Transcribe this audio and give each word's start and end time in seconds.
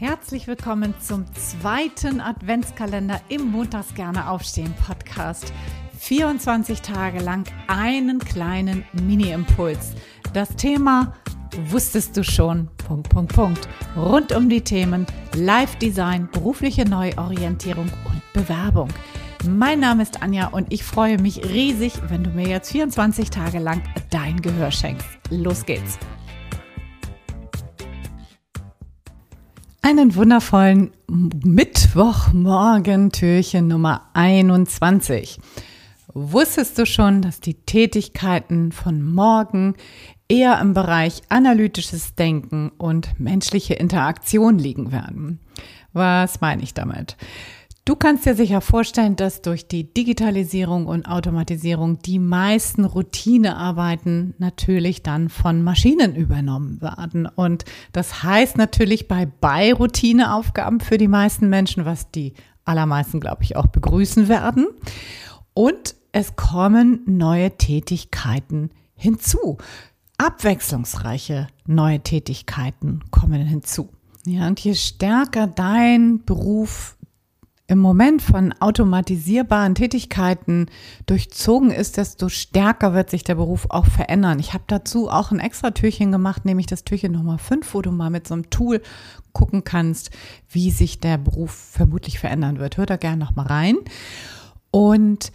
Herzlich 0.00 0.46
willkommen 0.46 0.94
zum 0.98 1.26
zweiten 1.34 2.22
Adventskalender 2.22 3.20
im 3.28 3.50
Montags 3.50 3.94
gerne 3.94 4.30
aufstehen 4.30 4.72
Podcast. 4.86 5.52
24 5.98 6.80
Tage 6.80 7.18
lang 7.18 7.44
einen 7.66 8.18
kleinen 8.18 8.86
Mini-Impuls. 8.94 9.92
Das 10.32 10.56
Thema 10.56 11.12
wusstest 11.66 12.16
du 12.16 12.24
schon, 12.24 12.70
Punkt, 12.78 13.10
Punkt, 13.10 13.34
Punkt. 13.34 13.68
Rund 13.94 14.32
um 14.32 14.48
die 14.48 14.62
Themen 14.62 15.04
Live-Design, 15.34 16.30
berufliche 16.32 16.86
Neuorientierung 16.86 17.90
und 18.06 18.22
Bewerbung. 18.32 18.88
Mein 19.46 19.80
Name 19.80 20.02
ist 20.02 20.22
Anja 20.22 20.46
und 20.46 20.72
ich 20.72 20.82
freue 20.82 21.20
mich 21.20 21.44
riesig, 21.44 21.92
wenn 22.08 22.24
du 22.24 22.30
mir 22.30 22.48
jetzt 22.48 22.72
24 22.72 23.28
Tage 23.28 23.58
lang 23.58 23.82
dein 24.08 24.40
Gehör 24.40 24.70
schenkst. 24.70 25.06
Los 25.28 25.66
geht's! 25.66 25.98
Einen 29.82 30.14
wundervollen 30.14 30.90
Mittwochmorgen, 31.08 33.12
Türchen 33.12 33.68
Nummer 33.68 34.10
21. 34.12 35.40
Wusstest 36.12 36.76
du 36.76 36.84
schon, 36.84 37.22
dass 37.22 37.40
die 37.40 37.54
Tätigkeiten 37.54 38.72
von 38.72 39.02
morgen 39.02 39.74
eher 40.28 40.60
im 40.60 40.74
Bereich 40.74 41.22
analytisches 41.30 42.14
Denken 42.14 42.72
und 42.76 43.18
menschliche 43.18 43.72
Interaktion 43.72 44.58
liegen 44.58 44.92
werden? 44.92 45.40
Was 45.94 46.42
meine 46.42 46.62
ich 46.62 46.74
damit? 46.74 47.16
Du 47.90 47.96
kannst 47.96 48.24
dir 48.24 48.36
sicher 48.36 48.60
vorstellen, 48.60 49.16
dass 49.16 49.42
durch 49.42 49.66
die 49.66 49.92
Digitalisierung 49.92 50.86
und 50.86 51.06
Automatisierung 51.06 51.98
die 51.98 52.20
meisten 52.20 52.84
Routinearbeiten 52.84 54.34
natürlich 54.38 55.02
dann 55.02 55.28
von 55.28 55.64
Maschinen 55.64 56.14
übernommen 56.14 56.80
werden. 56.80 57.26
Und 57.26 57.64
das 57.92 58.22
heißt 58.22 58.56
natürlich 58.58 59.08
bei 59.08 59.26
bei 59.26 59.72
Routineaufgaben 59.72 60.78
für 60.78 60.98
die 60.98 61.08
meisten 61.08 61.48
Menschen, 61.48 61.84
was 61.84 62.12
die 62.12 62.34
allermeisten, 62.64 63.18
glaube 63.18 63.42
ich, 63.42 63.56
auch 63.56 63.66
begrüßen 63.66 64.28
werden. 64.28 64.68
Und 65.52 65.96
es 66.12 66.36
kommen 66.36 67.00
neue 67.06 67.56
Tätigkeiten 67.56 68.70
hinzu. 68.94 69.58
Abwechslungsreiche 70.16 71.48
neue 71.66 71.98
Tätigkeiten 71.98 73.00
kommen 73.10 73.44
hinzu. 73.44 73.88
Ja, 74.26 74.46
und 74.46 74.60
je 74.60 74.74
stärker 74.74 75.48
dein 75.48 76.24
Beruf 76.24 76.96
im 77.70 77.78
Moment 77.78 78.20
von 78.20 78.52
automatisierbaren 78.58 79.76
Tätigkeiten 79.76 80.66
durchzogen 81.06 81.70
ist, 81.70 81.98
desto 81.98 82.28
stärker 82.28 82.94
wird 82.94 83.10
sich 83.10 83.22
der 83.22 83.36
Beruf 83.36 83.66
auch 83.70 83.86
verändern. 83.86 84.40
Ich 84.40 84.54
habe 84.54 84.64
dazu 84.66 85.08
auch 85.08 85.30
ein 85.30 85.38
extra 85.38 85.70
Türchen 85.70 86.10
gemacht, 86.10 86.44
nämlich 86.44 86.66
das 86.66 86.82
Türchen 86.82 87.12
Nummer 87.12 87.38
5, 87.38 87.72
wo 87.72 87.80
du 87.80 87.92
mal 87.92 88.10
mit 88.10 88.26
so 88.26 88.34
einem 88.34 88.50
Tool 88.50 88.82
gucken 89.32 89.62
kannst, 89.62 90.10
wie 90.48 90.72
sich 90.72 90.98
der 90.98 91.16
Beruf 91.16 91.52
vermutlich 91.52 92.18
verändern 92.18 92.58
wird. 92.58 92.76
Hör 92.76 92.86
da 92.86 92.96
gerne 92.96 93.18
noch 93.18 93.36
mal 93.36 93.46
rein. 93.46 93.76
Und 94.72 95.30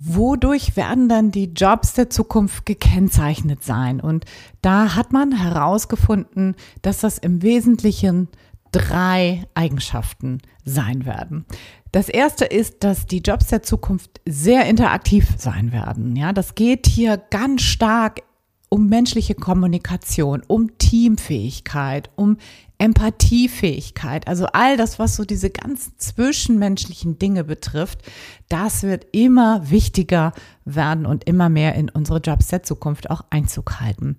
wodurch 0.00 0.76
werden 0.76 1.08
dann 1.08 1.30
die 1.30 1.52
Jobs 1.52 1.94
der 1.94 2.10
Zukunft 2.10 2.66
gekennzeichnet 2.66 3.62
sein? 3.62 4.00
Und 4.00 4.24
da 4.62 4.96
hat 4.96 5.12
man 5.12 5.30
herausgefunden, 5.30 6.56
dass 6.82 6.98
das 6.98 7.18
im 7.18 7.40
Wesentlichen 7.42 8.26
drei 8.72 9.44
Eigenschaften 9.54 10.38
sein 10.64 11.06
werden. 11.06 11.44
Das 11.92 12.08
erste 12.08 12.44
ist, 12.44 12.84
dass 12.84 13.06
die 13.06 13.20
Jobs 13.20 13.48
der 13.48 13.62
Zukunft 13.62 14.20
sehr 14.26 14.66
interaktiv 14.66 15.26
sein 15.38 15.72
werden. 15.72 16.16
Ja, 16.16 16.32
das 16.32 16.54
geht 16.54 16.86
hier 16.86 17.16
ganz 17.16 17.62
stark 17.62 18.22
um 18.68 18.88
menschliche 18.88 19.34
Kommunikation, 19.34 20.42
um 20.46 20.76
Teamfähigkeit, 20.76 22.10
um 22.16 22.36
Empathiefähigkeit, 22.78 24.28
also 24.28 24.46
all 24.52 24.76
das, 24.76 24.98
was 24.98 25.16
so 25.16 25.24
diese 25.24 25.50
ganzen 25.50 25.94
zwischenmenschlichen 25.98 27.18
Dinge 27.18 27.42
betrifft, 27.42 28.02
das 28.48 28.84
wird 28.84 29.06
immer 29.12 29.68
wichtiger 29.68 30.32
werden 30.64 31.06
und 31.06 31.24
immer 31.24 31.48
mehr 31.48 31.74
in 31.74 31.88
unsere 31.88 32.20
Jobs 32.20 32.48
der 32.48 32.62
Zukunft 32.62 33.10
auch 33.10 33.24
Einzug 33.30 33.80
halten. 33.80 34.16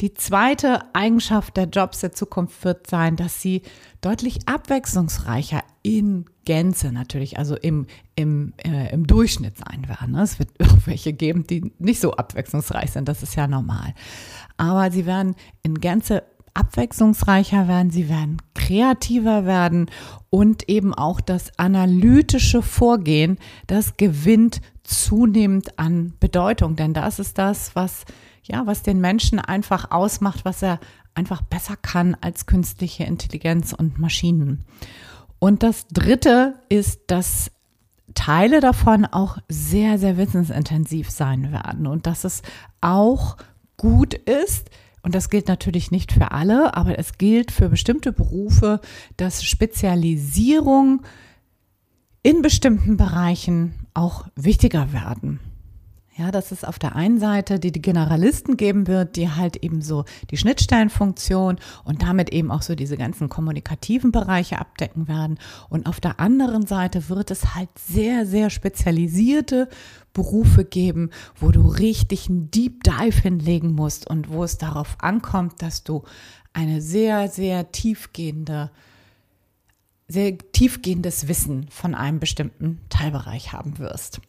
Die 0.00 0.12
zweite 0.12 0.80
Eigenschaft 0.92 1.56
der 1.56 1.66
Jobs 1.66 2.00
der 2.00 2.12
Zukunft 2.12 2.64
wird 2.64 2.88
sein, 2.88 3.14
dass 3.14 3.40
sie 3.40 3.62
deutlich 4.00 4.48
abwechslungsreicher 4.48 5.62
in 5.82 6.24
Gänze 6.44 6.90
natürlich, 6.90 7.38
also 7.38 7.56
im, 7.56 7.86
im, 8.16 8.54
äh, 8.58 8.92
im 8.92 9.06
Durchschnitt 9.06 9.56
sein 9.56 9.88
werden. 9.88 10.12
Ne? 10.12 10.22
Es 10.22 10.38
wird 10.40 10.50
auch 10.62 10.86
welche 10.86 11.12
geben, 11.12 11.46
die 11.46 11.72
nicht 11.78 12.00
so 12.00 12.12
abwechslungsreich 12.12 12.90
sind, 12.90 13.08
das 13.08 13.22
ist 13.22 13.36
ja 13.36 13.46
normal. 13.46 13.94
Aber 14.56 14.90
sie 14.90 15.06
werden 15.06 15.36
in 15.62 15.80
Gänze 15.80 16.24
abwechslungsreicher 16.54 17.68
werden, 17.68 17.90
sie 17.90 18.08
werden 18.08 18.40
kreativer 18.54 19.44
werden 19.44 19.90
und 20.30 20.68
eben 20.68 20.94
auch 20.94 21.20
das 21.20 21.58
analytische 21.58 22.62
Vorgehen, 22.62 23.38
das 23.66 23.96
gewinnt 23.96 24.60
zunehmend 24.84 25.78
an 25.78 26.14
Bedeutung, 26.20 26.76
denn 26.76 26.94
das 26.94 27.18
ist 27.18 27.38
das, 27.38 27.74
was 27.74 28.04
ja, 28.46 28.66
was 28.66 28.82
den 28.82 29.00
Menschen 29.00 29.38
einfach 29.38 29.90
ausmacht, 29.90 30.44
was 30.44 30.62
er 30.62 30.78
einfach 31.14 31.42
besser 31.42 31.76
kann 31.76 32.16
als 32.20 32.46
künstliche 32.46 33.04
Intelligenz 33.04 33.72
und 33.72 33.98
Maschinen. 33.98 34.64
Und 35.38 35.62
das 35.62 35.86
dritte 35.88 36.54
ist, 36.68 37.02
dass 37.08 37.50
Teile 38.14 38.60
davon 38.60 39.06
auch 39.06 39.38
sehr, 39.48 39.98
sehr 39.98 40.16
wissensintensiv 40.16 41.10
sein 41.10 41.52
werden 41.52 41.86
und 41.86 42.06
dass 42.06 42.24
es 42.24 42.42
auch 42.80 43.36
gut 43.76 44.14
ist, 44.14 44.70
und 45.04 45.14
das 45.14 45.28
gilt 45.28 45.48
natürlich 45.48 45.90
nicht 45.90 46.12
für 46.12 46.32
alle, 46.32 46.74
aber 46.74 46.98
es 46.98 47.18
gilt 47.18 47.52
für 47.52 47.68
bestimmte 47.68 48.10
Berufe, 48.10 48.80
dass 49.18 49.44
Spezialisierung 49.44 51.02
in 52.22 52.40
bestimmten 52.40 52.96
Bereichen 52.96 53.74
auch 53.92 54.26
wichtiger 54.34 54.94
werden. 54.94 55.40
Ja, 56.16 56.30
dass 56.30 56.52
es 56.52 56.62
auf 56.62 56.78
der 56.78 56.94
einen 56.94 57.18
Seite 57.18 57.58
die, 57.58 57.72
die 57.72 57.82
Generalisten 57.82 58.56
geben 58.56 58.86
wird, 58.86 59.16
die 59.16 59.30
halt 59.30 59.56
eben 59.56 59.82
so 59.82 60.04
die 60.30 60.36
Schnittstellenfunktion 60.36 61.58
und 61.82 62.02
damit 62.02 62.30
eben 62.30 62.52
auch 62.52 62.62
so 62.62 62.76
diese 62.76 62.96
ganzen 62.96 63.28
kommunikativen 63.28 64.12
Bereiche 64.12 64.60
abdecken 64.60 65.08
werden. 65.08 65.40
Und 65.70 65.86
auf 65.86 65.98
der 65.98 66.20
anderen 66.20 66.66
Seite 66.66 67.08
wird 67.08 67.32
es 67.32 67.56
halt 67.56 67.68
sehr, 67.76 68.26
sehr 68.26 68.50
spezialisierte 68.50 69.68
Berufe 70.12 70.64
geben, 70.64 71.10
wo 71.34 71.50
du 71.50 71.66
richtig 71.66 72.28
einen 72.28 72.48
Deep 72.48 72.84
Dive 72.84 73.20
hinlegen 73.20 73.72
musst 73.72 74.08
und 74.08 74.30
wo 74.30 74.44
es 74.44 74.56
darauf 74.56 74.96
ankommt, 75.00 75.62
dass 75.62 75.82
du 75.82 76.04
eine 76.52 76.80
sehr, 76.80 77.26
sehr 77.26 77.72
tiefgehende 77.72 78.70
sehr 80.06 80.36
tiefgehendes 80.36 81.28
Wissen 81.28 81.66
von 81.70 81.94
einem 81.94 82.20
bestimmten 82.20 82.78
Teilbereich 82.90 83.54
haben 83.54 83.78
wirst. 83.78 84.20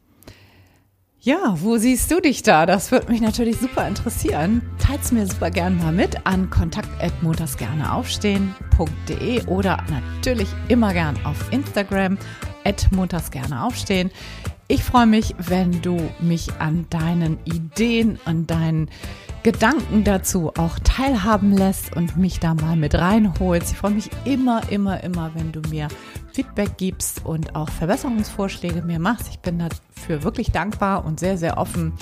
Ja, 1.25 1.59
wo 1.59 1.77
siehst 1.77 2.09
du 2.11 2.19
dich 2.19 2.43
da? 2.43 2.67
Das 2.67 2.91
würde 2.91 3.11
mich 3.11 3.19
natürlich 3.19 3.57
super 3.57 3.87
interessieren. 3.87 4.61
Teils 4.77 5.11
mir 5.11 5.25
super 5.25 5.49
gerne 5.49 5.75
mal 5.75 5.91
mit 5.91 6.27
an 6.27 6.51
kontakt@montagsgerneaufstehen.de 6.51 9.47
oder 9.47 9.83
natürlich 9.89 10.49
immer 10.67 10.93
gern 10.93 11.17
auf 11.25 11.51
Instagram 11.51 12.19
@montagsgerneaufstehen. 12.91 14.11
Ich 14.67 14.83
freue 14.83 15.07
mich, 15.07 15.33
wenn 15.39 15.81
du 15.81 15.99
mich 16.19 16.53
an 16.59 16.85
deinen 16.91 17.39
Ideen, 17.45 18.19
an 18.25 18.45
deinen 18.45 18.91
Gedanken 19.41 20.03
dazu 20.03 20.51
auch 20.55 20.77
teilhaben 20.83 21.57
lässt 21.57 21.95
und 21.95 22.17
mich 22.17 22.39
da 22.39 22.53
mal 22.53 22.75
mit 22.75 22.93
reinholst. 22.93 23.71
Ich 23.71 23.77
freue 23.79 23.93
mich 23.93 24.11
immer, 24.25 24.61
immer, 24.69 25.03
immer, 25.03 25.31
wenn 25.33 25.51
du 25.51 25.61
mir 25.71 25.87
Feedback 26.35 26.77
gibst 26.77 27.25
und 27.25 27.55
auch 27.55 27.69
Verbesserungsvorschläge 27.69 28.81
mir 28.81 28.99
machst. 28.99 29.29
Ich 29.29 29.39
bin 29.39 29.59
dafür 29.59 30.23
wirklich 30.23 30.51
dankbar 30.51 31.05
und 31.05 31.19
sehr, 31.19 31.37
sehr 31.37 31.57
offen. 31.57 31.93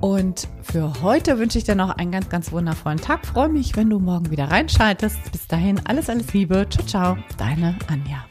Und 0.00 0.46
für 0.62 1.02
heute 1.02 1.38
wünsche 1.38 1.58
ich 1.58 1.64
dir 1.64 1.74
noch 1.74 1.90
einen 1.90 2.12
ganz, 2.12 2.28
ganz 2.28 2.52
wundervollen 2.52 3.00
Tag. 3.00 3.26
freue 3.26 3.48
mich, 3.48 3.76
wenn 3.76 3.90
du 3.90 3.98
morgen 3.98 4.30
wieder 4.30 4.50
reinschaltest. 4.50 5.32
Bis 5.32 5.48
dahin 5.48 5.80
alles, 5.86 6.08
alles 6.08 6.32
Liebe. 6.32 6.66
Ciao, 6.68 6.86
ciao. 6.86 7.18
Deine 7.38 7.76
Anja. 7.88 8.24